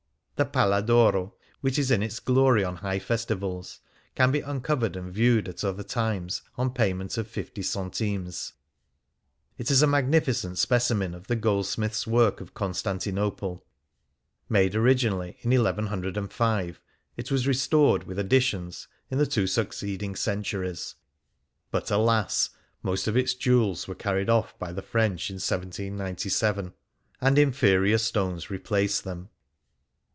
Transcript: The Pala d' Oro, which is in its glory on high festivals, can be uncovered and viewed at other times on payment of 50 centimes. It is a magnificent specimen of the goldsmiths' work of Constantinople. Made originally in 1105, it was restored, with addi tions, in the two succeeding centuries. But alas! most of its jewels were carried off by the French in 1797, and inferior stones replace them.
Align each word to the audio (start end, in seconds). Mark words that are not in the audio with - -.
The 0.37 0.45
Pala 0.45 0.81
d' 0.81 0.89
Oro, 0.89 1.35
which 1.59 1.77
is 1.77 1.91
in 1.91 2.01
its 2.01 2.19
glory 2.19 2.63
on 2.63 2.77
high 2.77 2.97
festivals, 2.97 3.79
can 4.15 4.31
be 4.31 4.39
uncovered 4.41 4.95
and 4.95 5.13
viewed 5.13 5.47
at 5.47 5.63
other 5.63 5.83
times 5.83 6.41
on 6.57 6.73
payment 6.73 7.15
of 7.19 7.27
50 7.27 7.61
centimes. 7.61 8.53
It 9.59 9.69
is 9.69 9.83
a 9.83 9.85
magnificent 9.85 10.57
specimen 10.57 11.13
of 11.13 11.27
the 11.27 11.35
goldsmiths' 11.35 12.07
work 12.07 12.41
of 12.41 12.55
Constantinople. 12.55 13.63
Made 14.49 14.73
originally 14.73 15.37
in 15.41 15.51
1105, 15.51 16.81
it 17.17 17.29
was 17.29 17.45
restored, 17.45 18.05
with 18.05 18.17
addi 18.17 18.41
tions, 18.41 18.87
in 19.11 19.19
the 19.19 19.27
two 19.27 19.45
succeeding 19.45 20.15
centuries. 20.15 20.95
But 21.69 21.91
alas! 21.91 22.49
most 22.81 23.05
of 23.07 23.15
its 23.15 23.35
jewels 23.35 23.87
were 23.87 23.93
carried 23.93 24.27
off 24.31 24.57
by 24.57 24.71
the 24.73 24.81
French 24.81 25.29
in 25.29 25.35
1797, 25.35 26.73
and 27.21 27.37
inferior 27.37 27.99
stones 27.99 28.49
replace 28.49 29.01
them. 29.01 29.29